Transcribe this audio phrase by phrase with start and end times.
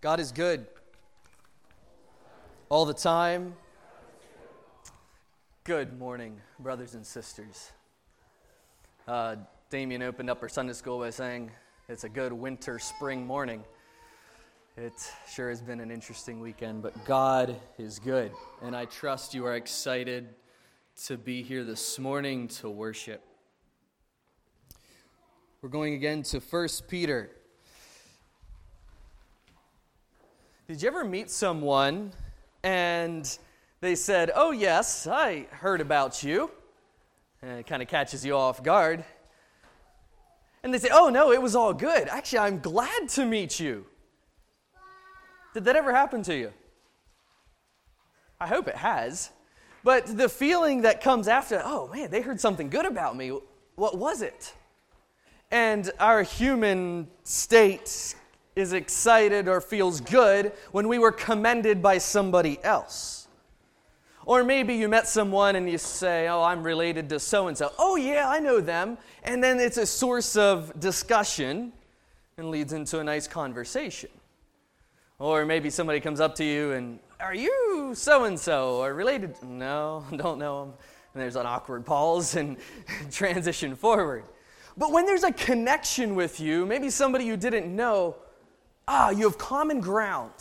[0.00, 0.64] God is good.
[2.70, 3.54] All the time.
[5.64, 7.70] Good morning, brothers and sisters.
[9.06, 9.36] Uh,
[9.68, 11.50] Damien opened up our Sunday school by saying
[11.86, 13.62] it's a good winter spring morning.
[14.78, 14.94] It
[15.30, 18.32] sure has been an interesting weekend, but God is good.
[18.62, 20.30] And I trust you are excited
[21.04, 23.22] to be here this morning to worship.
[25.60, 27.32] We're going again to 1 Peter.
[30.70, 32.12] Did you ever meet someone
[32.62, 33.38] and
[33.80, 36.48] they said, Oh, yes, I heard about you?
[37.42, 39.04] And it kind of catches you off guard.
[40.62, 42.06] And they say, Oh, no, it was all good.
[42.06, 43.84] Actually, I'm glad to meet you.
[45.54, 46.52] Did that ever happen to you?
[48.40, 49.32] I hope it has.
[49.82, 53.36] But the feeling that comes after, oh man, they heard something good about me.
[53.74, 54.54] What was it?
[55.50, 58.14] And our human state
[58.56, 63.28] is excited or feels good when we were commended by somebody else.
[64.26, 67.72] Or maybe you met someone and you say, Oh, I'm related to so and so.
[67.78, 68.98] Oh, yeah, I know them.
[69.24, 71.72] And then it's a source of discussion
[72.36, 74.10] and leads into a nice conversation.
[75.18, 79.34] Or maybe somebody comes up to you and, Are you so and so or related?
[79.42, 80.74] No, don't know them.
[81.14, 82.56] And there's an awkward pause and
[83.10, 84.24] transition forward.
[84.76, 88.16] But when there's a connection with you, maybe somebody you didn't know,
[88.90, 90.32] ah, you have common ground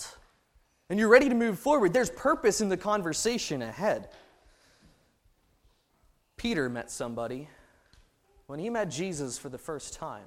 [0.89, 4.09] and you're ready to move forward, there's purpose in the conversation ahead.
[6.35, 7.47] Peter met somebody
[8.47, 10.25] when he met Jesus for the first time.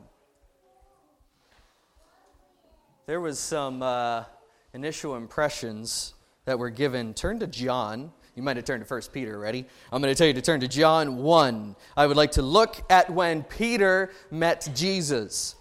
[3.06, 4.24] There was some uh,
[4.72, 7.14] initial impressions that were given.
[7.14, 9.66] Turn to John you might have turned to 1 Peter, already.
[9.92, 11.76] I'm going to tell you to turn to John 1.
[11.96, 15.54] I would like to look at when Peter met Jesus.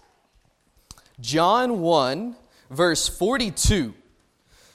[1.20, 2.34] John 1,
[2.72, 3.94] verse 42.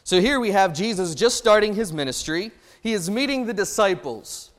[0.04, 2.52] So here we have Jesus just starting his ministry.
[2.82, 4.52] He is meeting the disciples.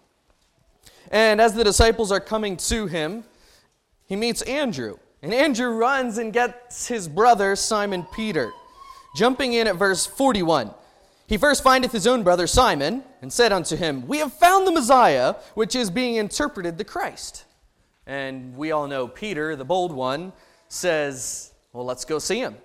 [1.11, 3.25] And as the disciples are coming to him,
[4.07, 4.99] he meets Andrew.
[5.23, 8.53] And Andrew runs and gets his brother, Simon Peter.
[9.17, 10.73] Jumping in at verse 41.
[11.27, 14.73] He first findeth his own brother Simon, and said unto him, We have found the
[14.73, 17.45] Messiah, which is being interpreted the Christ.
[18.07, 20.33] And we all know Peter, the bold one,
[20.69, 22.57] says, Well, let's go see him.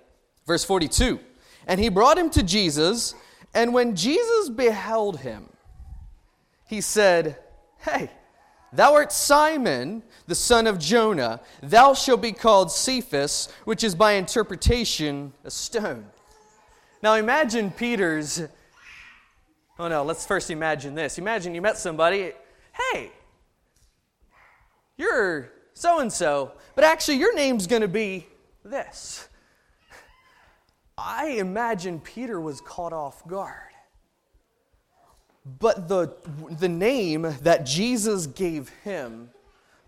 [0.46, 1.20] Verse 42
[1.68, 3.16] And he brought him to Jesus,
[3.54, 5.50] and when Jesus beheld him,
[6.66, 7.38] he said,
[7.80, 8.10] Hey,
[8.72, 11.42] thou art Simon, the son of Jonah.
[11.62, 16.06] Thou shalt be called Cephas, which is by interpretation a stone.
[17.02, 18.42] Now imagine Peter's.
[19.78, 21.18] Oh no, let's first imagine this.
[21.18, 22.32] Imagine you met somebody,
[22.94, 23.12] hey,
[24.98, 28.28] you're so and so, but actually your name's going to be
[28.64, 29.28] this.
[30.98, 33.72] I imagine Peter was caught off guard.
[35.60, 36.16] But the,
[36.60, 39.30] the name that Jesus gave him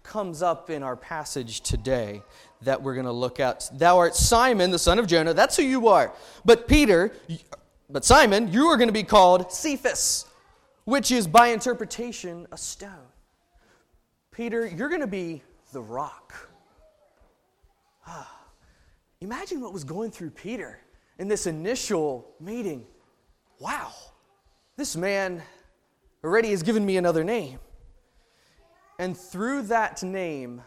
[0.04, 2.22] comes up in our passage today
[2.62, 3.70] that we're going to look at.
[3.74, 5.34] Thou art Simon, the son of Jonah.
[5.34, 6.14] That's who you are.
[6.44, 7.14] But Peter,
[7.90, 10.26] but Simon, you are going to be called Cephas,
[10.84, 12.90] which is by interpretation a stone.
[14.32, 16.50] Peter, you're going to be the rock.
[18.06, 18.40] Ah,
[19.22, 20.80] imagine what was going through Peter
[21.18, 22.86] in this initial meeting.
[23.59, 23.92] Wow,
[24.76, 25.42] this man
[26.24, 27.59] already has given me another name.
[29.00, 30.62] And through that name,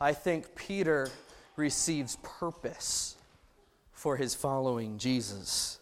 [0.00, 1.10] I think Peter
[1.56, 3.16] receives purpose
[3.92, 5.78] for his following Jesus.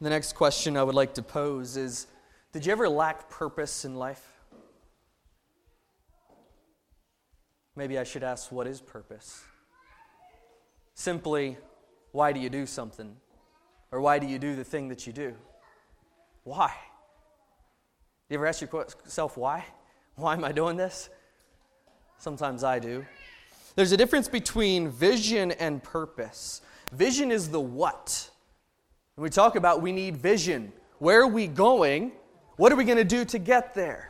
[0.00, 2.06] The next question I would like to pose is
[2.52, 4.26] Did you ever lack purpose in life?
[7.74, 9.42] Maybe I should ask, What is purpose?
[10.96, 11.58] Simply,
[12.12, 13.14] why do you do something?
[13.92, 15.34] Or why do you do the thing that you do?
[16.42, 16.72] Why?
[18.28, 19.64] You ever ask yourself why?
[20.16, 21.10] Why am I doing this?
[22.16, 23.04] Sometimes I do.
[23.74, 26.62] There's a difference between vision and purpose.
[26.90, 28.30] Vision is the what.
[29.16, 32.12] When we talk about we need vision, where are we going?
[32.56, 34.08] What are we going to do to get there?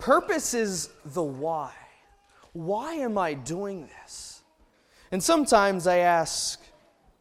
[0.00, 1.72] Purpose is the why.
[2.52, 4.33] Why am I doing this?
[5.14, 6.60] And sometimes I ask,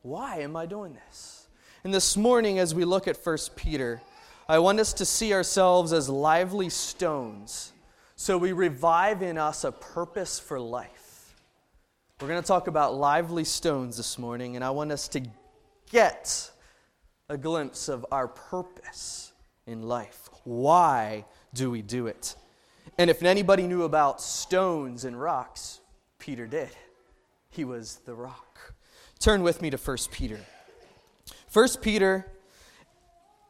[0.01, 1.45] why am I doing this?
[1.83, 4.01] And this morning, as we look at 1 Peter,
[4.49, 7.71] I want us to see ourselves as lively stones
[8.15, 11.35] so we revive in us a purpose for life.
[12.19, 15.21] We're going to talk about lively stones this morning, and I want us to
[15.91, 16.49] get
[17.29, 19.33] a glimpse of our purpose
[19.67, 20.31] in life.
[20.45, 22.35] Why do we do it?
[22.97, 25.79] And if anybody knew about stones and rocks,
[26.17, 26.71] Peter did.
[27.53, 28.73] He was the rock.
[29.19, 30.39] turn with me to 1 Peter.
[31.51, 32.25] 1 Peter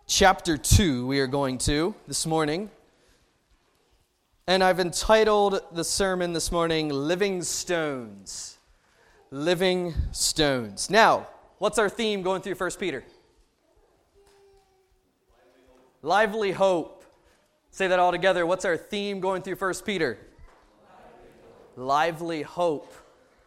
[0.08, 2.70] chapter 2, we are going to this morning.
[4.46, 8.58] And I've entitled the sermon this morning, Living Stones.
[9.32, 10.90] Living Stones.
[10.90, 11.30] Now,
[11.60, 13.06] what's our theme going through 1 Peter?
[16.02, 17.06] Lively hope.
[17.72, 18.46] Say that all together.
[18.46, 20.18] What's our theme going through 1 Peter?
[21.78, 22.94] Lively hope.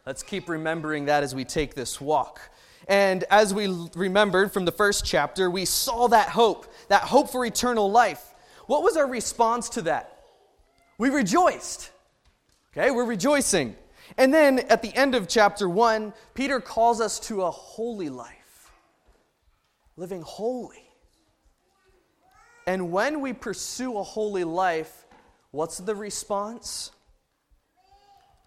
[0.06, 2.40] Let's keep remembering that as we take this walk.
[2.86, 3.66] And as we
[3.96, 8.32] remembered from the first chapter, we saw that hope, that hope for eternal life.
[8.66, 10.22] What was our response to that?
[10.96, 11.90] We rejoiced.
[12.72, 13.74] Okay, we're rejoicing.
[14.16, 18.70] And then at the end of chapter 1, Peter calls us to a holy life,
[19.96, 20.88] living holy.
[22.68, 25.04] And when we pursue a holy life,
[25.50, 26.92] what's the response?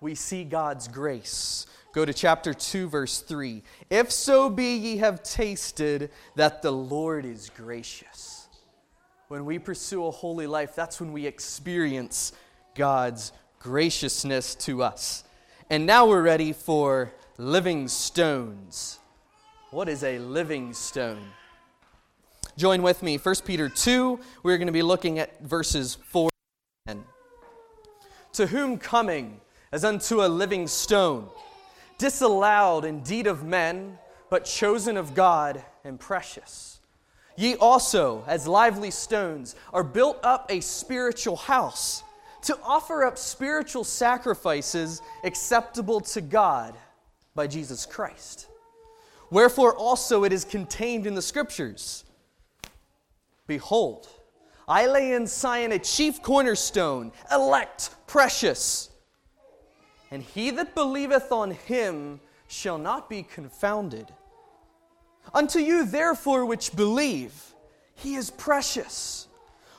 [0.02, 1.66] We see God's grace.
[1.92, 3.64] Go to chapter 2, verse 3.
[3.90, 8.48] If so be ye have tasted that the Lord is gracious.
[9.28, 12.32] When we pursue a holy life, that's when we experience
[12.76, 15.24] God's graciousness to us.
[15.70, 19.00] And now we're ready for living stones.
[19.72, 21.24] What is a living stone?
[22.58, 24.20] Join with me, 1 Peter 2.
[24.44, 26.30] We're going to be looking at verses 4
[26.88, 27.08] and 10.
[28.34, 29.42] To whom coming
[29.72, 31.30] as unto a living stone
[32.00, 34.00] disallowed indeed of men,
[34.30, 36.80] but chosen of God and precious.
[37.36, 42.04] Ye also, as lively stones, are built up a spiritual house
[42.44, 46.76] to offer up spiritual sacrifices acceptable to God
[47.36, 48.48] by Jesus Christ.
[49.30, 52.06] Wherefore also it is contained in the Scriptures
[53.46, 54.08] Behold,
[54.68, 58.89] I lay in Sion a chief cornerstone, elect, precious
[60.12, 64.12] and he that believeth on him shall not be confounded.
[65.34, 67.54] Unto you, therefore, which believe,
[67.94, 69.28] he is precious.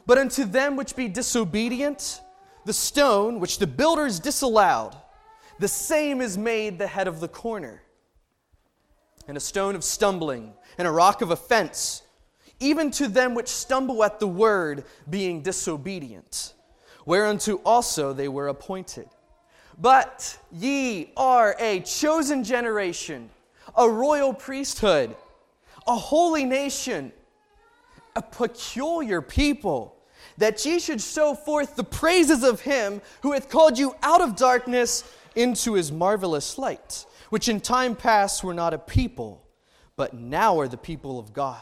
[0.06, 2.20] But unto them which be disobedient,
[2.64, 4.96] the stone which the builders disallowed,
[5.58, 7.82] the same is made the head of the corner,
[9.26, 12.02] and a stone of stumbling, and a rock of offense,
[12.60, 16.54] even to them which stumble at the word, being disobedient,
[17.04, 19.08] whereunto also they were appointed.
[19.80, 23.30] But ye are a chosen generation,
[23.74, 25.16] a royal priesthood,
[25.86, 27.12] a holy nation,
[28.14, 29.96] a peculiar people,
[30.36, 34.36] that ye should show forth the praises of him who hath called you out of
[34.36, 35.02] darkness
[35.34, 39.46] into his marvelous light, which in time past were not a people,
[39.96, 41.60] but now are the people of God,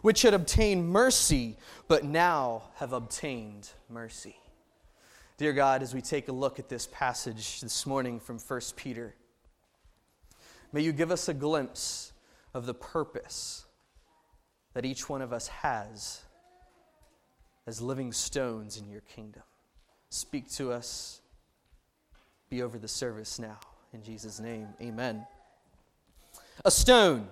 [0.00, 1.56] which had obtained mercy,
[1.86, 4.41] but now have obtained mercy.
[5.38, 9.14] Dear God, as we take a look at this passage this morning from 1 Peter,
[10.72, 12.12] may you give us a glimpse
[12.52, 13.64] of the purpose
[14.74, 16.20] that each one of us has
[17.66, 19.42] as living stones in your kingdom.
[20.10, 21.22] Speak to us.
[22.50, 23.58] Be over the service now.
[23.94, 25.26] In Jesus' name, amen.
[26.66, 27.26] A stone.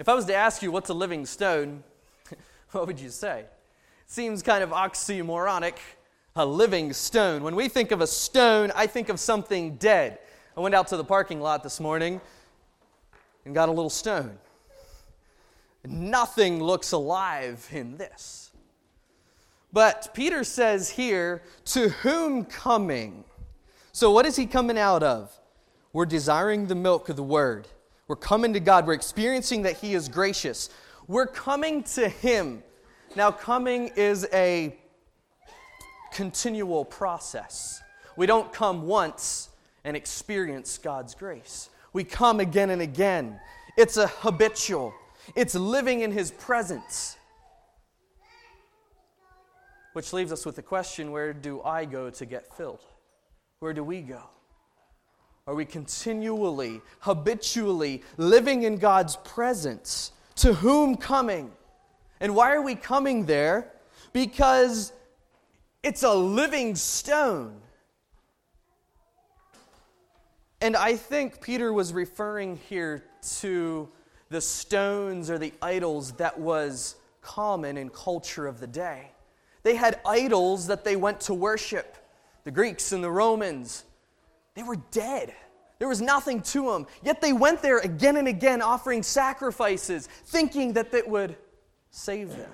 [0.00, 1.84] If I was to ask you what's a living stone,
[2.72, 3.44] what would you say?
[4.08, 5.76] Seems kind of oxymoronic
[6.34, 7.42] a living stone.
[7.42, 10.18] When we think of a stone, I think of something dead.
[10.56, 12.20] I went out to the parking lot this morning
[13.44, 14.38] and got a little stone.
[15.84, 18.50] Nothing looks alive in this.
[19.72, 23.24] But Peter says here, to whom coming?
[23.92, 25.32] So, what is he coming out of?
[25.92, 27.68] We're desiring the milk of the word.
[28.06, 28.86] We're coming to God.
[28.86, 30.70] We're experiencing that he is gracious.
[31.08, 32.62] We're coming to him.
[33.16, 34.76] Now, coming is a
[36.12, 37.82] continual process.
[38.16, 39.48] We don't come once
[39.84, 41.70] and experience God's grace.
[41.92, 43.40] We come again and again.
[43.76, 44.94] It's a habitual,
[45.34, 47.16] it's living in His presence.
[49.92, 52.80] Which leaves us with the question where do I go to get filled?
[53.58, 54.22] Where do we go?
[55.46, 60.12] Are we continually, habitually living in God's presence?
[60.36, 61.52] To whom coming?
[62.20, 63.72] And why are we coming there?
[64.12, 64.92] Because
[65.82, 67.60] it's a living stone.
[70.60, 73.02] And I think Peter was referring here
[73.38, 73.88] to
[74.30, 79.10] the stones or the idols that was common in culture of the day.
[79.64, 81.96] They had idols that they went to worship.
[82.44, 83.84] The Greeks and the Romans,
[84.54, 85.32] they were dead.
[85.78, 86.86] There was nothing to them.
[87.02, 91.36] Yet they went there again and again offering sacrifices, thinking that that would
[91.90, 92.50] save them.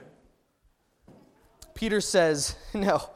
[1.74, 3.10] Peter says, No,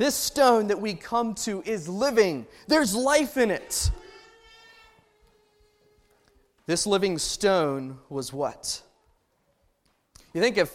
[0.00, 3.90] this stone that we come to is living, there's life in it.
[6.64, 8.80] This living stone was what?
[10.32, 10.74] You think if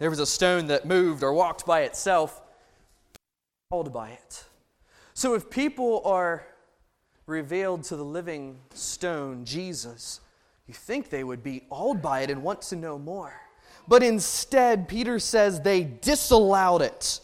[0.00, 2.42] there was a stone that moved or walked by itself,
[3.70, 4.44] called by it.
[5.14, 6.44] So if people are
[7.26, 10.18] revealed to the living stone, Jesus,
[10.66, 13.34] you think they would be awed by it and want to know more.
[13.86, 17.20] But instead, Peter says they disallowed it,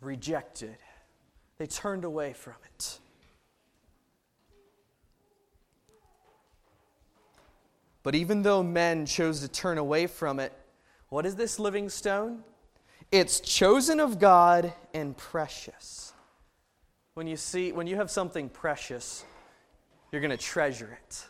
[0.00, 0.76] rejected,
[1.58, 2.98] they turned away from it.
[8.02, 10.52] But even though men chose to turn away from it,
[11.08, 12.44] what is this living stone?
[13.10, 16.12] It's chosen of God and precious.
[17.14, 19.24] When you see when you have something precious,
[20.12, 21.26] you're going to treasure it.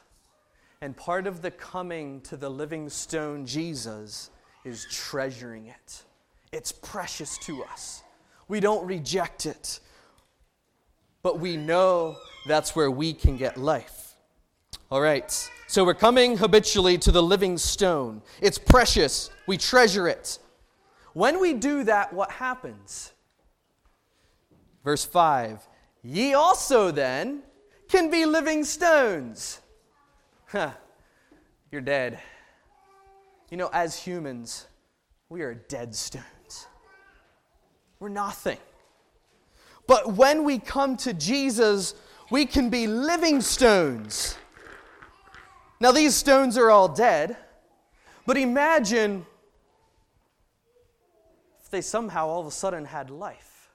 [0.80, 4.30] And part of the coming to the living stone Jesus
[4.64, 6.02] is treasuring it.
[6.52, 8.02] It's precious to us.
[8.48, 9.80] We don't reject it.
[11.22, 14.14] But we know that's where we can get life.
[14.90, 15.30] All right.
[15.66, 18.22] So we're coming habitually to the living stone.
[18.40, 19.30] It's precious.
[19.46, 20.38] We treasure it.
[21.12, 23.12] When we do that, what happens?
[24.84, 25.66] Verse 5
[26.04, 27.42] Ye also then
[27.88, 29.60] can be living stones.
[30.46, 30.70] Huh.
[31.72, 32.20] You're dead.
[33.50, 34.66] You know, as humans,
[35.28, 36.36] we are dead stones.
[37.98, 38.58] We're nothing.
[39.86, 41.94] But when we come to Jesus,
[42.30, 44.36] we can be living stones.
[45.80, 47.36] Now, these stones are all dead,
[48.26, 49.26] but imagine
[51.62, 53.70] if they somehow all of a sudden had life.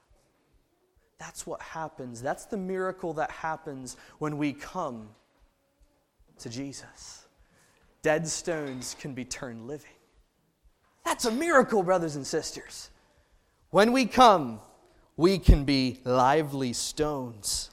[1.18, 2.20] That's what happens.
[2.20, 5.08] That's the miracle that happens when we come
[6.38, 7.26] to Jesus.
[8.02, 9.92] Dead stones can be turned living.
[11.04, 12.90] That's a miracle, brothers and sisters.
[13.72, 14.60] When we come,
[15.16, 17.70] we can be lively stones.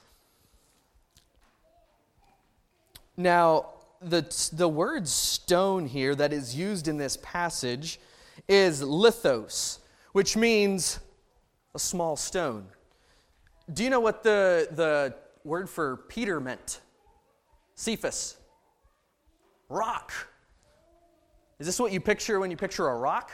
[3.16, 3.66] Now,
[4.00, 8.00] the, the word stone here that is used in this passage
[8.48, 9.78] is lithos
[10.12, 11.00] which means
[11.74, 12.66] a small stone.
[13.72, 15.14] Do you know what the, the
[15.44, 16.80] word for Peter meant?
[17.76, 18.36] Cephas.
[19.68, 20.12] Rock.
[21.58, 23.30] Is this what you picture when you picture a rock?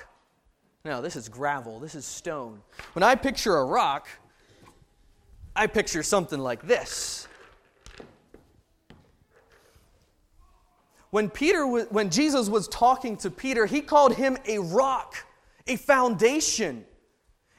[0.86, 1.80] No, this is gravel.
[1.80, 2.62] This is stone.
[2.92, 4.06] When I picture a rock,
[5.56, 7.26] I picture something like this.
[11.10, 15.16] When Peter when Jesus was talking to Peter, he called him a rock
[15.66, 16.84] a foundation.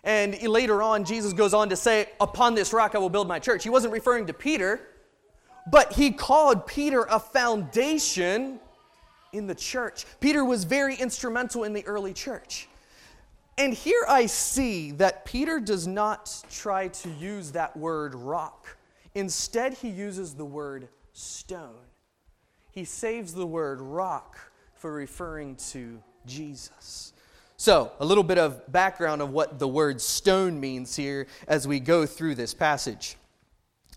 [0.05, 3.39] And later on, Jesus goes on to say, Upon this rock I will build my
[3.39, 3.61] church.
[3.61, 4.79] He wasn't referring to Peter,
[5.69, 8.61] but he called Peter a foundation
[9.33, 10.05] in the church.
[10.21, 12.69] Peter was very instrumental in the early church.
[13.57, 18.77] And here I see that Peter does not try to use that word rock.
[19.15, 21.73] Instead, he uses the word stone.
[22.69, 24.37] He saves the word rock
[24.75, 27.13] for referring to Jesus.
[27.59, 31.79] So, a little bit of background of what the word stone means here as we
[31.79, 33.15] go through this passage.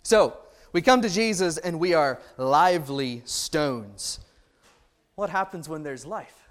[0.02, 0.38] So,
[0.72, 4.20] we come to Jesus and we are lively stones.
[5.16, 6.48] What happens when there's life?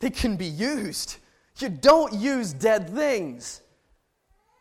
[0.00, 1.16] They can be used.
[1.60, 3.60] You don't use dead things,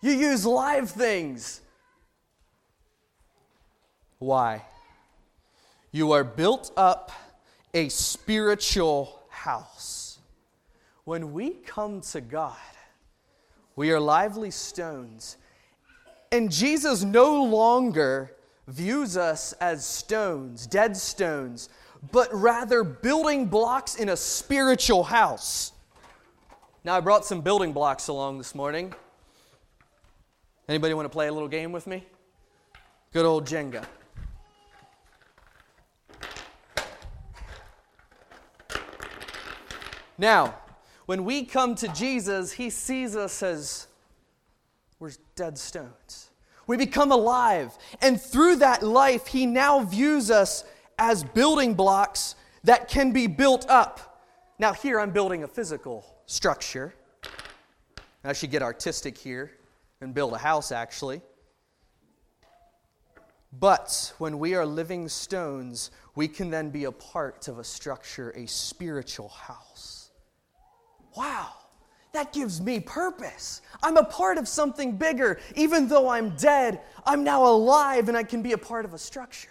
[0.01, 1.61] you use live things.
[4.19, 4.65] Why?
[5.91, 7.11] You are built up
[7.73, 10.19] a spiritual house.
[11.05, 12.55] When we come to God,
[13.75, 15.37] we are lively stones.
[16.31, 18.35] And Jesus no longer
[18.67, 21.69] views us as stones, dead stones,
[22.11, 25.71] but rather building blocks in a spiritual house.
[26.89, 28.95] Now, I brought some building blocks along this morning.
[30.67, 32.03] Anybody want to play a little game with me?
[33.13, 33.85] Good old Jenga.
[40.17, 40.55] Now,
[41.05, 43.85] when we come to Jesus, he sees us as
[44.99, 46.31] we're dead stones.
[46.65, 47.77] We become alive.
[48.01, 50.63] And through that life, he now views us
[50.97, 54.25] as building blocks that can be built up.
[54.57, 56.93] Now, here I'm building a physical structure.
[58.23, 59.51] I should get artistic here
[60.01, 61.21] and build a house, actually.
[63.51, 68.31] But when we are living stones, we can then be a part of a structure,
[68.35, 69.99] a spiritual house
[71.19, 71.49] wow,
[72.13, 73.61] that gives me purpose.
[73.83, 75.39] I'm a part of something bigger.
[75.55, 78.97] Even though I'm dead, I'm now alive and I can be a part of a
[78.97, 79.49] structure.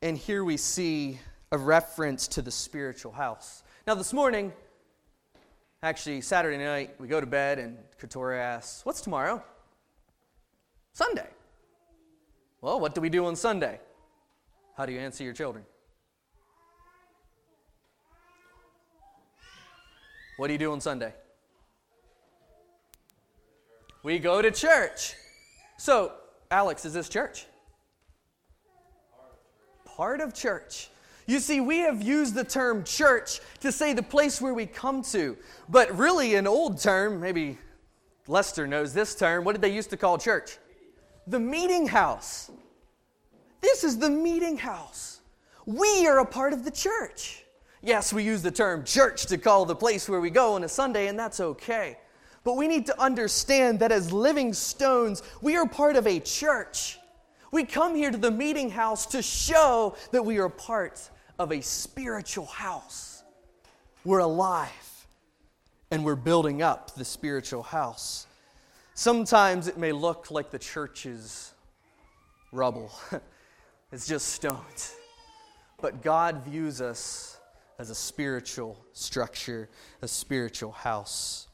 [0.00, 1.18] And here we see
[1.50, 3.61] a reference to the spiritual house.
[3.84, 4.52] Now, this morning,
[5.82, 9.42] actually, Saturday night, we go to bed and Katora asks, What's tomorrow?
[10.92, 11.26] Sunday.
[12.60, 13.80] Well, what do we do on Sunday?
[14.76, 15.64] How do you answer your children?
[20.36, 21.12] What do you do on Sunday?
[24.04, 25.14] We go to church.
[25.76, 26.12] So,
[26.52, 27.46] Alex, is this church?
[29.84, 30.88] Part of church.
[31.26, 35.02] You see, we have used the term church to say the place where we come
[35.02, 35.36] to.
[35.68, 37.58] But really, an old term, maybe
[38.26, 40.58] Lester knows this term, what did they used to call church?
[41.26, 42.50] The meeting house.
[43.60, 45.20] This is the meeting house.
[45.66, 47.44] We are a part of the church.
[47.82, 50.68] Yes, we use the term church to call the place where we go on a
[50.68, 51.98] Sunday, and that's okay.
[52.44, 56.98] But we need to understand that as living stones, we are part of a church.
[57.52, 61.60] We come here to the meeting house to show that we are part of a
[61.60, 63.22] spiritual house.
[64.04, 65.06] We're alive
[65.90, 68.26] and we're building up the spiritual house.
[68.94, 71.52] Sometimes it may look like the church's
[72.50, 72.92] rubble,
[73.92, 74.94] it's just stones.
[75.80, 77.38] But God views us
[77.78, 79.68] as a spiritual structure,
[80.02, 81.48] a spiritual house.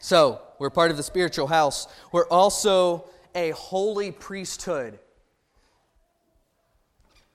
[0.00, 1.88] So, we're part of the spiritual house.
[2.12, 4.98] We're also a holy priesthood.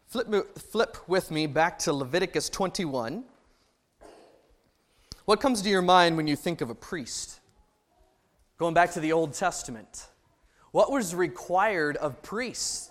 [0.10, 3.24] Flip, flip with me back to Leviticus 21.
[5.26, 7.40] What comes to your mind when you think of a priest?
[8.58, 10.08] Going back to the Old Testament,
[10.72, 12.90] what was required of priests?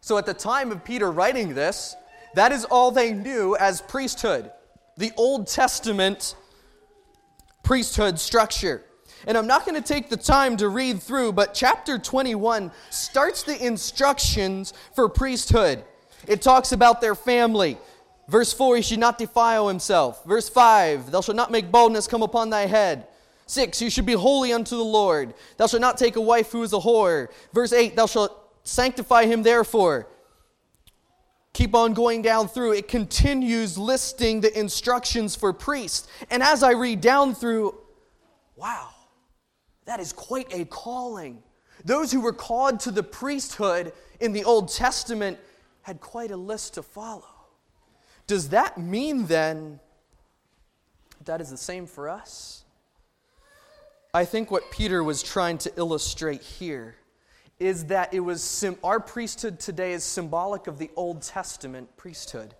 [0.00, 1.94] So, at the time of Peter writing this,
[2.34, 4.50] that is all they knew as priesthood.
[4.96, 6.34] The Old Testament
[7.62, 8.82] priesthood structure.
[9.28, 13.42] And I'm not going to take the time to read through, but chapter 21 starts
[13.42, 15.84] the instructions for priesthood.
[16.26, 17.76] It talks about their family.
[18.26, 20.24] Verse 4, he should not defile himself.
[20.24, 23.06] Verse 5, thou shalt not make baldness come upon thy head.
[23.44, 25.34] 6, you should be holy unto the Lord.
[25.58, 27.28] Thou shalt not take a wife who is a whore.
[27.52, 30.08] Verse 8, thou shalt sanctify him therefore.
[31.52, 32.72] Keep on going down through.
[32.72, 36.08] It continues listing the instructions for priests.
[36.30, 37.74] And as I read down through,
[38.56, 38.88] wow,
[39.88, 41.42] that is quite a calling.
[41.82, 45.38] Those who were called to the priesthood in the Old Testament
[45.80, 47.24] had quite a list to follow.
[48.26, 49.80] Does that mean then
[51.24, 52.64] that is the same for us?
[54.12, 56.96] I think what Peter was trying to illustrate here
[57.58, 62.54] is that it was sim- our priesthood today is symbolic of the Old Testament priesthood.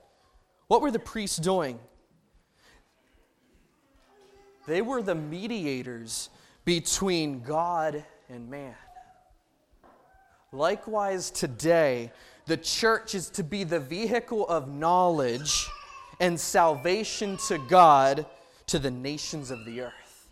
[0.69, 1.79] What were the priests doing?
[4.67, 6.31] They were the mediators
[6.69, 8.75] between God and man.
[10.53, 12.13] Likewise, today,
[12.45, 15.67] the church is to be the vehicle of knowledge
[16.21, 18.27] and salvation to God
[18.67, 20.29] to the nations of the earth.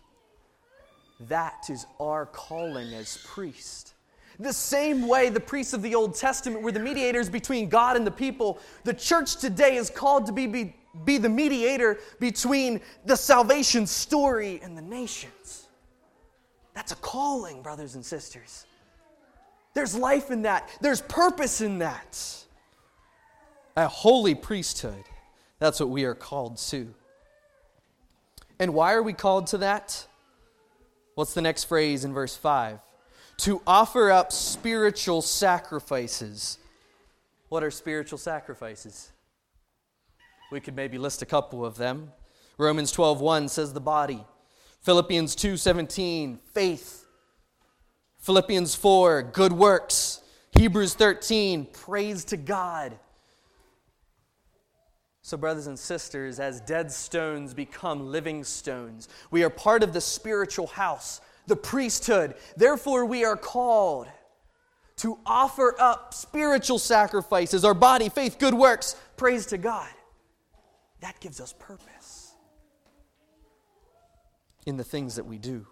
[1.21, 3.95] That is our calling as priests.
[4.39, 8.05] The same way the priests of the Old Testament were the mediators between God and
[8.05, 13.15] the people, the church today is called to be, be, be the mediator between the
[13.15, 15.66] salvation story and the nations.
[16.77, 18.67] That's a calling, brothers and sisters.
[19.73, 22.45] There's life in that, there's purpose in that.
[23.75, 25.03] A holy priesthood.
[25.57, 26.93] That's what we are called to.
[28.59, 30.05] And why are we called to that?
[31.15, 32.79] What's the next phrase in verse 5?
[33.37, 36.57] to offer up spiritual sacrifices.
[37.49, 39.11] What are spiritual sacrifices?
[40.51, 42.13] We could maybe list a couple of them.
[42.57, 44.25] Romans 12:1 says the body.
[44.87, 47.07] Philippians 2:17, faith.
[48.19, 50.21] Philippians 4, good works.
[50.57, 52.97] Hebrews 13, praise to God.
[55.23, 59.99] So, brothers and sisters, as dead stones become living stones, we are part of the
[59.99, 62.35] spiritual house the priesthood.
[62.55, 64.07] Therefore, we are called
[64.99, 69.89] to offer up spiritual sacrifices, our body, faith, good works, praise to God.
[71.01, 71.96] That gives us purpose
[74.67, 75.65] in the things that we do.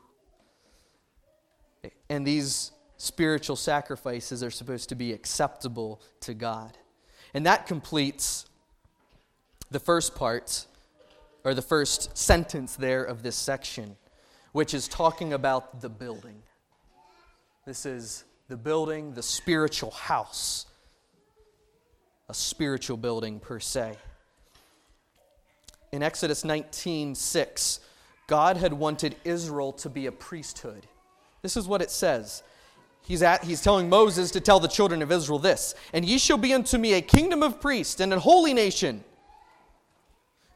[2.10, 6.78] And these spiritual sacrifices are supposed to be acceptable to God.
[7.34, 8.46] And that completes
[9.70, 10.66] the first part,
[11.44, 13.98] or the first sentence there of this section
[14.54, 16.42] which is talking about the building.
[17.66, 20.66] This is the building, the spiritual house,
[22.30, 23.98] a spiritual building per se.
[25.92, 27.82] In Exodus 19 6,
[28.28, 30.88] God had wanted Israel to be a priesthood.
[31.42, 32.44] This is what it says.
[33.02, 36.38] He's, at, he's telling Moses to tell the children of Israel this And ye shall
[36.38, 39.04] be unto me a kingdom of priests and a holy nation.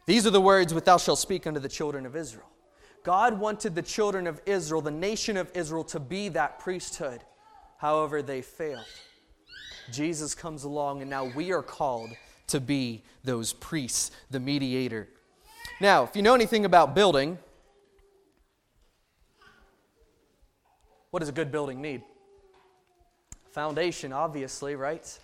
[0.08, 2.50] These are the words which thou shalt speak unto the children of Israel.
[3.04, 7.22] God wanted the children of Israel, the nation of Israel, to be that priesthood.
[7.78, 8.86] However, they failed.
[9.92, 12.10] Jesus comes along, and now we are called
[12.48, 15.08] to be those priests, the mediator.
[15.80, 17.38] Now, if you know anything about building,
[21.12, 22.04] what does a good building need?
[23.52, 25.20] Foundation, obviously, right?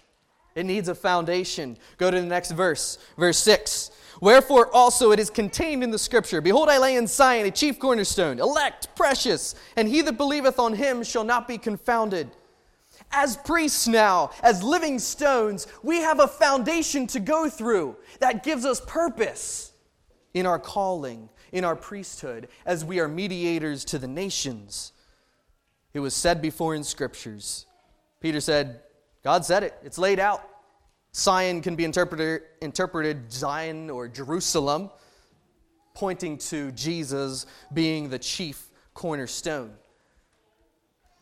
[0.55, 1.77] It needs a foundation.
[1.97, 3.91] Go to the next verse, verse 6.
[4.21, 7.77] Wherefore also it is contained in the scripture Behold, I lay in Zion a chief
[7.77, 12.29] cornerstone, elect, precious, and he that believeth on him shall not be confounded.
[13.11, 18.65] As priests now, as living stones, we have a foundation to go through that gives
[18.65, 19.73] us purpose
[20.33, 24.93] in our calling, in our priesthood, as we are mediators to the nations.
[25.95, 27.65] It was said before in scriptures.
[28.19, 28.81] Peter said,
[29.23, 30.45] God said it, it's laid out.
[31.15, 34.89] Zion can be interpreted, interpreted Zion or Jerusalem,
[35.93, 39.71] pointing to Jesus being the chief cornerstone.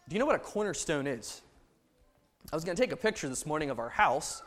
[0.10, 1.44] Do you know what a cornerstone is?
[2.52, 4.42] I was going to take a picture this morning of our house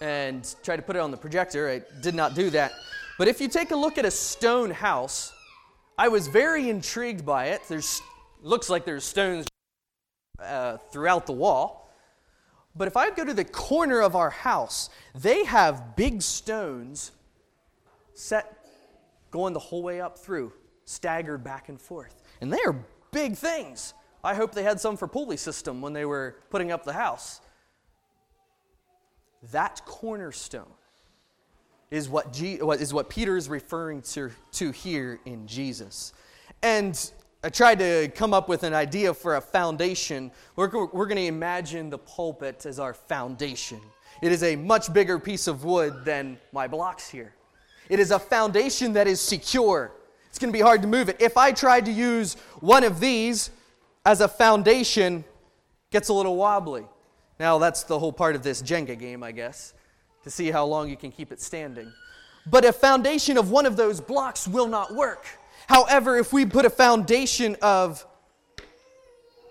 [0.00, 1.70] and try to put it on the projector.
[1.70, 2.72] I did not do that.
[3.16, 5.32] But if you take a look at a stone house,
[5.96, 7.60] I was very intrigued by it.
[7.68, 8.02] There's
[8.42, 9.46] looks like there's stones
[10.38, 11.90] uh, throughout the wall.
[12.74, 17.12] But if I go to the corner of our house, they have big stones
[18.14, 18.58] set
[19.30, 20.52] going the whole way up through,
[20.84, 22.22] staggered back and forth.
[22.40, 23.94] And they are big things.
[24.24, 27.40] I hope they had some for pulley system when they were putting up the house.
[29.50, 30.70] That cornerstone
[31.90, 36.12] is what, G, is what Peter is referring to, to here in Jesus.
[36.62, 37.12] And
[37.44, 40.30] I tried to come up with an idea for a foundation.
[40.54, 43.80] We're, we're going to imagine the pulpit as our foundation.
[44.22, 47.34] It is a much bigger piece of wood than my blocks here.
[47.88, 49.90] It is a foundation that is secure.
[50.28, 51.16] It's going to be hard to move it.
[51.20, 53.50] If I tried to use one of these
[54.06, 55.24] as a foundation, it
[55.90, 56.86] gets a little wobbly.
[57.40, 59.74] Now, that's the whole part of this Jenga game, I guess,
[60.22, 61.92] to see how long you can keep it standing.
[62.46, 65.26] But a foundation of one of those blocks will not work.
[65.72, 68.06] However, if we put a foundation of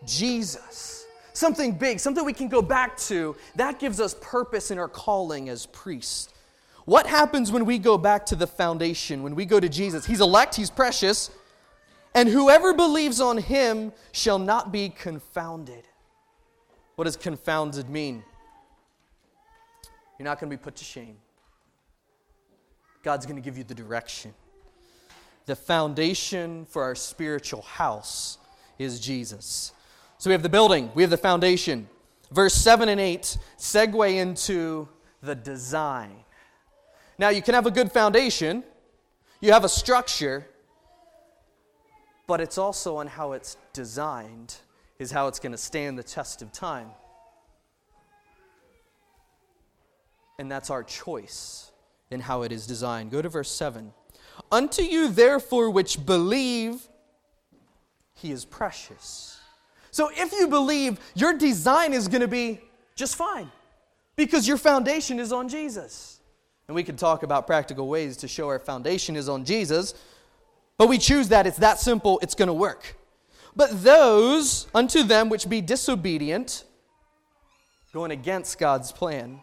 [0.05, 4.87] Jesus, something big, something we can go back to, that gives us purpose in our
[4.87, 6.31] calling as priests.
[6.85, 10.05] What happens when we go back to the foundation, when we go to Jesus?
[10.05, 11.31] He's elect, He's precious,
[12.13, 15.85] and whoever believes on Him shall not be confounded.
[16.97, 18.23] What does confounded mean?
[20.19, 21.17] You're not going to be put to shame.
[23.01, 24.35] God's going to give you the direction
[25.45, 28.37] the foundation for our spiritual house
[28.77, 29.73] is Jesus.
[30.17, 31.89] So we have the building, we have the foundation.
[32.31, 34.87] Verse 7 and 8 segue into
[35.21, 36.15] the design.
[37.17, 38.63] Now, you can have a good foundation,
[39.41, 40.47] you have a structure,
[42.27, 44.55] but it's also on how it's designed,
[44.99, 46.89] is how it's going to stand the test of time.
[50.39, 51.71] And that's our choice
[52.09, 53.11] in how it is designed.
[53.11, 53.93] Go to verse 7.
[54.51, 56.87] Unto you, therefore, which believe,
[58.15, 59.39] he is precious.
[59.91, 62.59] So if you believe, your design is going to be
[62.95, 63.49] just fine
[64.15, 66.19] because your foundation is on Jesus.
[66.67, 69.93] And we can talk about practical ways to show our foundation is on Jesus,
[70.77, 72.95] but we choose that it's that simple, it's going to work.
[73.55, 76.63] But those unto them which be disobedient,
[77.93, 79.41] going against God's plan,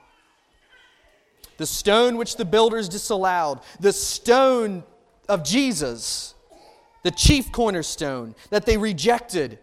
[1.58, 4.84] the stone which the builders disallowed, the stone
[5.28, 6.34] of Jesus,
[7.02, 9.58] the chief cornerstone that they rejected.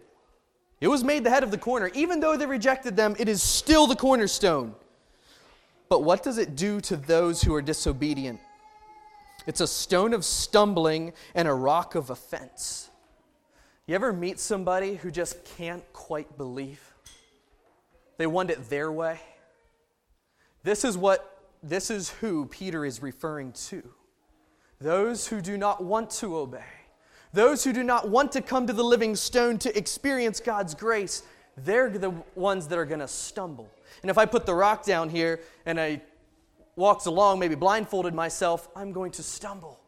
[0.80, 1.90] It was made the head of the corner.
[1.94, 4.74] Even though they rejected them, it is still the cornerstone.
[5.88, 8.40] But what does it do to those who are disobedient?
[9.46, 12.90] It's a stone of stumbling and a rock of offense.
[13.86, 16.80] You ever meet somebody who just can't quite believe?
[18.18, 19.20] They want it their way.
[20.64, 23.82] This is what this is who Peter is referring to.
[24.80, 26.64] Those who do not want to obey,
[27.32, 31.22] those who do not want to come to the living stone to experience God's grace,
[31.56, 33.70] they're the ones that are going to stumble.
[34.02, 36.02] And if I put the rock down here and I
[36.76, 39.80] walks along, maybe blindfolded myself, I'm going to stumble.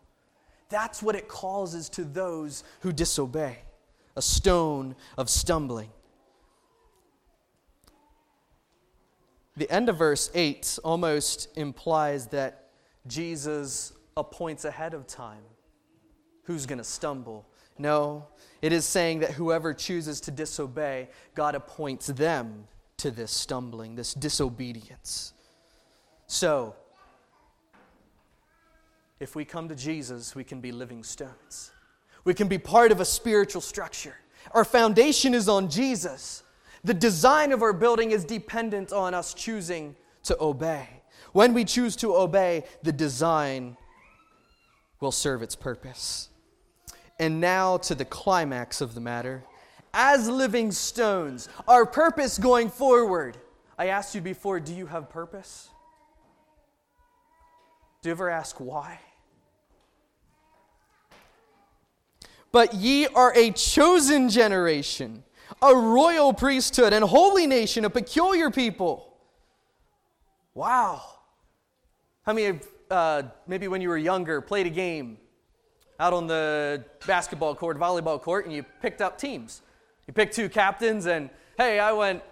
[0.70, 3.58] That's what it causes to those who disobey
[4.16, 5.90] a stone of stumbling.
[9.56, 12.70] The end of verse 8 almost implies that
[13.06, 15.42] Jesus appoints ahead of time
[16.44, 17.46] who's going to stumble.
[17.78, 18.26] No,
[18.60, 22.66] it is saying that whoever chooses to disobey, God appoints them
[22.98, 25.32] to this stumbling, this disobedience.
[26.26, 26.74] So,
[29.20, 31.70] if we come to Jesus, we can be living stones.
[32.24, 34.14] We can be part of a spiritual structure.
[34.52, 36.42] Our foundation is on Jesus.
[36.84, 40.88] The design of our building is dependent on us choosing to obey.
[41.32, 43.76] When we choose to obey, the design
[45.00, 46.28] will serve its purpose.
[47.18, 49.44] And now to the climax of the matter.
[49.92, 53.36] As living stones, our purpose going forward.
[53.78, 55.68] I asked you before, do you have purpose?
[58.02, 59.00] Do you ever ask why?
[62.52, 65.22] But ye are a chosen generation,
[65.60, 69.16] a royal priesthood, and holy nation, a peculiar people.
[70.54, 71.02] Wow.
[72.22, 75.18] How many, uh, maybe when you were younger, played a game
[76.00, 79.62] out on the basketball court, volleyball court, and you picked up teams?
[80.06, 82.22] You picked two captains, and hey, I went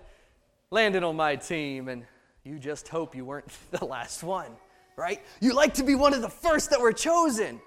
[0.70, 2.04] Landon on my team, and
[2.44, 4.50] you just hope you weren't the last one,
[4.96, 5.20] right?
[5.40, 7.60] You like to be one of the first that were chosen.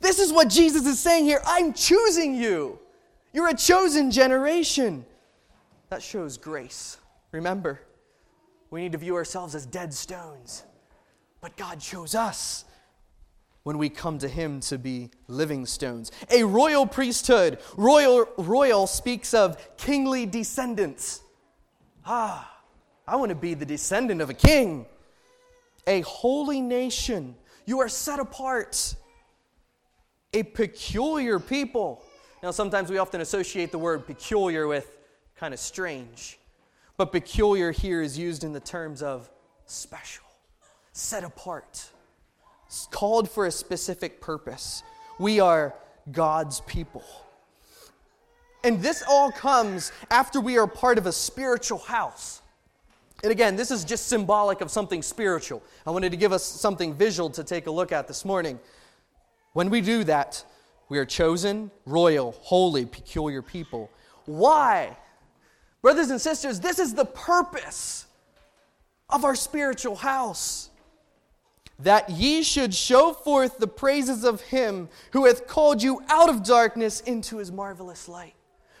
[0.00, 1.40] This is what Jesus is saying here.
[1.46, 2.78] I'm choosing you.
[3.32, 5.04] You're a chosen generation.
[5.90, 6.98] That shows grace.
[7.32, 7.80] Remember,
[8.70, 10.64] we need to view ourselves as dead stones.
[11.40, 12.64] But God chose us
[13.62, 16.12] when we come to Him to be living stones.
[16.30, 17.58] A royal priesthood.
[17.76, 21.20] Royal, royal speaks of kingly descendants.
[22.04, 22.60] Ah,
[23.06, 24.86] I want to be the descendant of a king.
[25.86, 27.34] A holy nation.
[27.64, 28.94] You are set apart
[30.32, 32.02] a peculiar people.
[32.42, 34.98] Now, sometimes we often associate the word peculiar with
[35.34, 36.38] kind of strange,
[36.96, 39.30] but peculiar here is used in the terms of
[39.64, 40.25] special,
[40.96, 41.90] set apart,
[42.90, 44.82] called for a specific purpose.
[45.18, 45.74] We are
[46.10, 47.04] God's people.
[48.64, 52.40] And this all comes after we are part of a spiritual house.
[53.22, 55.62] And again, this is just symbolic of something spiritual.
[55.86, 58.58] I wanted to give us something visual to take a look at this morning.
[59.52, 60.44] When we do that,
[60.88, 63.90] we are chosen, royal, holy, peculiar people.
[64.24, 64.96] Why?
[65.82, 68.06] Brothers and sisters, this is the purpose
[69.08, 70.70] of our spiritual house.
[71.78, 76.42] That ye should show forth the praises of him who hath called you out of
[76.42, 78.34] darkness into his marvelous light.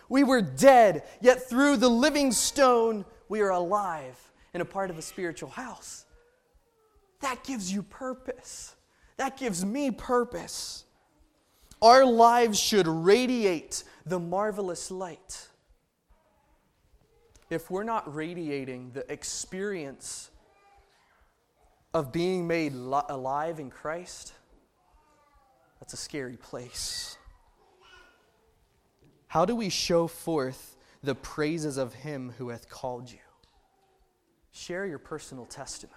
[0.08, 4.16] We were dead, yet through the living stone we are alive
[4.54, 6.06] and a part of a spiritual house.
[7.20, 8.76] That gives you purpose.
[9.16, 10.84] That gives me purpose.
[11.82, 15.48] Our lives should radiate the marvelous light.
[17.50, 20.30] If we're not radiating the experience
[21.96, 24.34] of being made alive in Christ,
[25.80, 27.16] that's a scary place.
[29.28, 33.18] How do we show forth the praises of Him who hath called you?
[34.52, 35.96] Share your personal testimony,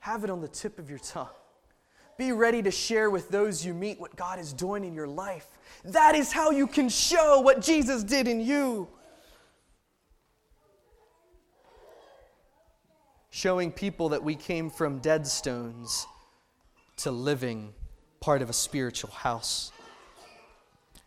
[0.00, 1.28] have it on the tip of your tongue.
[2.18, 5.46] Be ready to share with those you meet what God is doing in your life.
[5.84, 8.88] That is how you can show what Jesus did in you.
[13.36, 16.06] Showing people that we came from dead stones
[16.96, 17.74] to living
[18.18, 19.72] part of a spiritual house.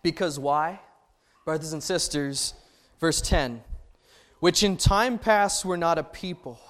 [0.03, 0.79] Because why?
[1.43, 2.53] Brothers and sisters,
[2.99, 3.63] verse 10
[4.41, 6.59] which in time past were not a people.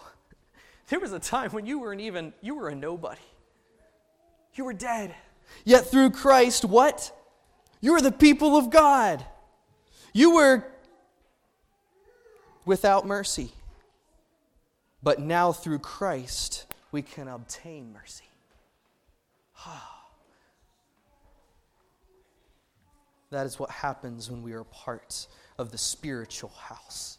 [0.88, 3.20] There was a time when you weren't even, you were a nobody.
[4.56, 5.14] You were dead.
[5.66, 7.12] Yet through Christ, what?
[7.82, 9.26] You are the people of God.
[10.14, 10.64] You were
[12.66, 13.52] without mercy.
[15.02, 18.26] But now through Christ, we can obtain mercy.
[23.32, 27.18] that is what happens when we are part of the spiritual house.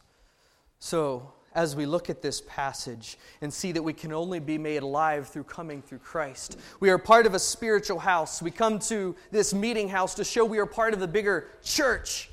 [0.79, 4.83] So, as we look at this passage and see that we can only be made
[4.83, 6.59] alive through coming through Christ.
[6.79, 8.40] We are part of a spiritual house.
[8.40, 12.31] We come to this meeting house to show we are part of the bigger church.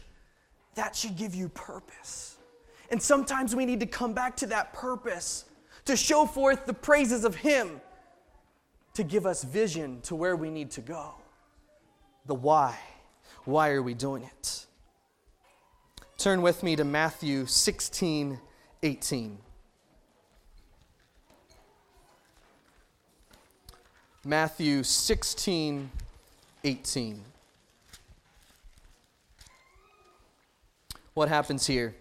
[0.75, 2.37] That should give you purpose.
[2.89, 5.45] And sometimes we need to come back to that purpose
[5.86, 7.82] to show forth the praises of Him,
[8.93, 11.13] to give us vision to where we need to go.
[12.26, 12.78] The why.
[13.45, 14.65] Why are we doing it?
[16.17, 18.39] Turn with me to Matthew 16
[18.84, 19.38] 18.
[24.28, 25.89] Matthew 16,
[26.65, 27.23] 18.
[31.13, 31.95] What happens here?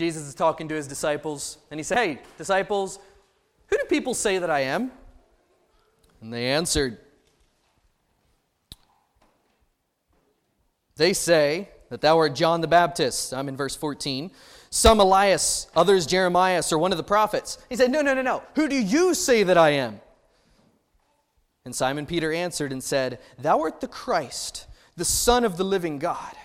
[0.00, 2.98] Jesus is talking to his disciples, and he said, Hey, disciples,
[3.66, 4.90] who do people say that I am?
[6.22, 6.96] And they answered,
[10.96, 13.34] They say that thou art John the Baptist.
[13.34, 14.30] I'm in verse 14
[14.70, 17.58] some Elias, others Jeremiah, or one of the prophets.
[17.68, 18.42] He said, No, no, no, no.
[18.54, 20.00] Who do you say that I am?
[21.66, 25.98] And Simon Peter answered and said, Thou art the Christ, the Son of the living
[25.98, 26.36] God.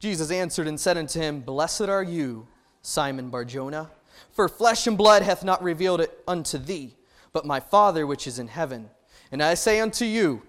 [0.00, 2.46] Jesus answered and said unto him, Blessed are you,
[2.82, 3.90] Simon Barjona,
[4.32, 6.96] for flesh and blood hath not revealed it unto thee,
[7.32, 8.90] but my Father which is in heaven.
[9.30, 10.42] And I say unto you,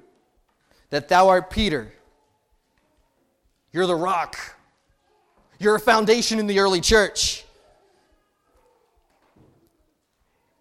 [0.89, 1.93] that thou art Peter.
[3.71, 4.37] You're the rock.
[5.59, 7.45] You're a foundation in the early church.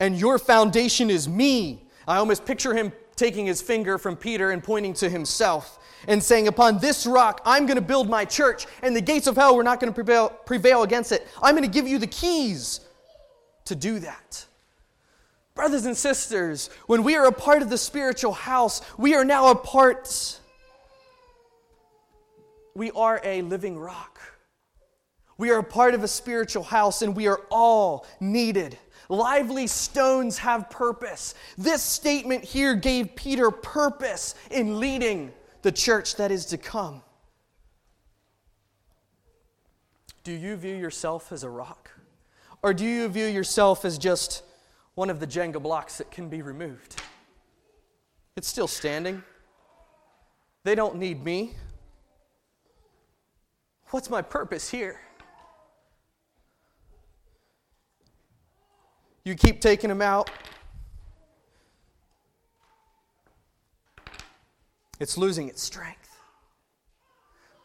[0.01, 1.83] And your foundation is me.
[2.07, 6.49] I almost picture him taking his finger from Peter and pointing to himself and saying,
[6.49, 9.65] Upon this rock, I'm going to build my church, and the gates of hell were
[9.65, 11.27] not going to prevail, prevail against it.
[11.43, 12.81] I'm going to give you the keys
[13.67, 14.47] to do that.
[15.55, 19.51] Brothers and sisters, when we are a part of the spiritual house, we are now
[19.51, 20.41] a part,
[22.75, 24.21] we are a living rock.
[25.37, 28.77] We are a part of a spiritual house, and we are all needed.
[29.09, 31.35] Lively stones have purpose.
[31.57, 37.03] This statement here gave Peter purpose in leading the church that is to come.
[40.25, 41.91] Do you view yourself as a rock?
[42.63, 44.43] Or do you view yourself as just
[44.95, 47.01] one of the Jenga blocks that can be removed?
[48.37, 49.23] It's still standing.
[50.65, 51.55] They don't need me.
[53.91, 55.01] What's my purpose here?
[59.29, 60.31] You keep taking them out.
[64.99, 66.09] It's losing its strength.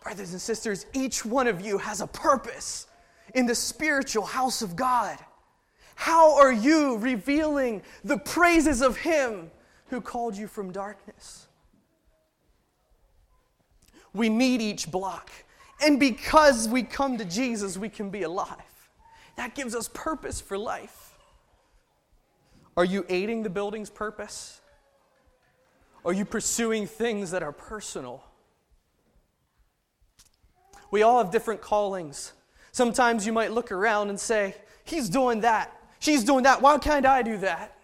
[0.02, 2.88] Brothers and sisters, each one of you has a purpose
[3.34, 5.17] in the spiritual house of God.
[5.95, 9.49] How are you revealing the praises of Him
[9.88, 11.47] who called you from darkness?
[14.13, 15.32] We need each block.
[15.82, 18.89] And because we come to Jesus, we can be alive.
[19.38, 21.03] That gives us purpose for life.
[22.76, 24.62] Are you aiding the building's purpose?
[26.06, 28.24] Are you pursuing things that are personal?
[30.92, 32.34] We all have different callings.
[32.72, 35.76] Sometimes you might look around and say, He's doing that.
[36.00, 36.62] She's doing that.
[36.62, 37.78] Why can't I do that?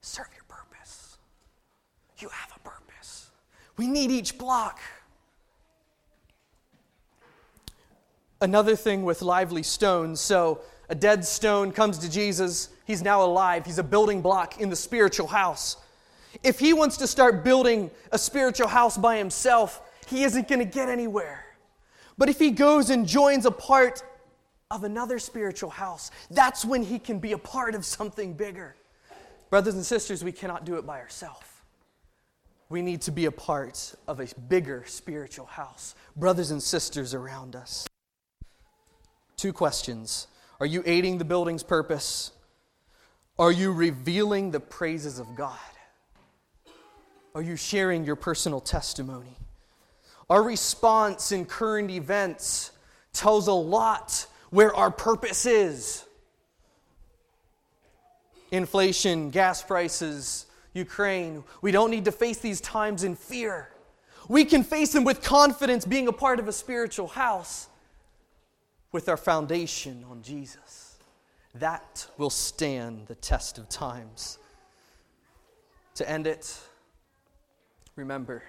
[0.00, 1.18] Serve your purpose.
[2.18, 3.30] You have a purpose.
[3.76, 4.78] We need each block.
[8.40, 10.20] Another thing with lively stones.
[10.20, 12.68] So, a dead stone comes to Jesus.
[12.84, 13.66] He's now alive.
[13.66, 15.76] He's a building block in the spiritual house.
[16.42, 20.64] If he wants to start building a spiritual house by himself, he isn't going to
[20.64, 21.44] get anywhere.
[22.18, 24.02] But if he goes and joins a part
[24.70, 28.76] of another spiritual house, that's when he can be a part of something bigger.
[29.50, 31.46] Brothers and sisters, we cannot do it by ourselves.
[32.68, 35.94] We need to be a part of a bigger spiritual house.
[36.16, 37.86] Brothers and sisters around us.
[39.36, 40.26] Two questions
[40.60, 42.32] Are you aiding the building's purpose?
[43.38, 45.58] Are you revealing the praises of God?
[47.34, 49.36] Are you sharing your personal testimony?
[50.30, 52.70] Our response in current events
[53.12, 56.04] tells a lot where our purpose is.
[58.52, 61.42] Inflation, gas prices, Ukraine.
[61.60, 63.68] We don't need to face these times in fear.
[64.28, 67.68] We can face them with confidence, being a part of a spiritual house
[68.92, 70.83] with our foundation on Jesus.
[71.54, 74.38] That will stand the test of times.
[75.94, 76.58] To end it,
[77.96, 78.42] Remember,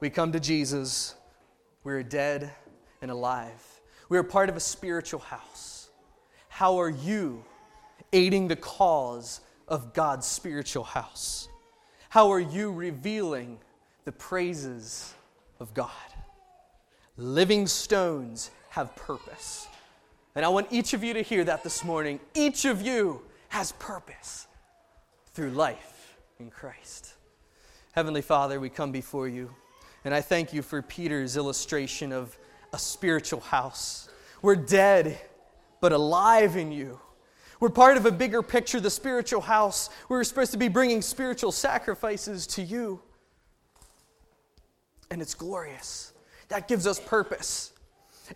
[0.00, 1.14] we come to Jesus,
[1.84, 2.50] we're dead
[3.00, 3.80] and alive.
[4.08, 5.88] We are part of a spiritual house.
[6.48, 7.44] How are you
[8.12, 11.48] aiding the cause of God's spiritual house?
[12.08, 13.58] How are you revealing
[14.04, 15.14] the praises
[15.60, 15.90] of God?
[17.16, 19.68] Living stones have purpose.
[20.34, 22.18] And I want each of you to hear that this morning.
[22.34, 24.46] Each of you has purpose
[25.34, 27.14] through life in Christ.
[27.92, 29.50] Heavenly Father, we come before you,
[30.04, 32.38] and I thank you for Peter's illustration of
[32.72, 34.08] a spiritual house.
[34.40, 35.20] We're dead,
[35.80, 36.98] but alive in you.
[37.60, 39.90] We're part of a bigger picture, the spiritual house.
[40.08, 43.02] We're supposed to be bringing spiritual sacrifices to you.
[45.10, 46.12] And it's glorious.
[46.48, 47.72] That gives us purpose.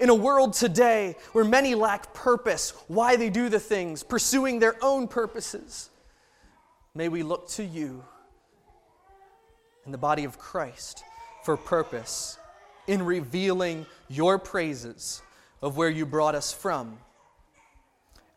[0.00, 4.76] In a world today where many lack purpose, why they do the things, pursuing their
[4.82, 5.90] own purposes,
[6.94, 8.04] may we look to you
[9.84, 11.04] in the body of Christ
[11.44, 12.38] for purpose
[12.86, 15.22] in revealing your praises
[15.62, 16.98] of where you brought us from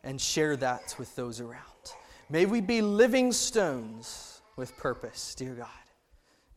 [0.04, 1.64] and share that with those around.
[2.30, 5.68] May we be living stones with purpose, dear God.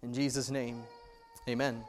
[0.02, 0.82] In Jesus' name,
[1.48, 1.82] amen.